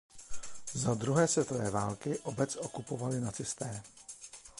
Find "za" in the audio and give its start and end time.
0.73-0.93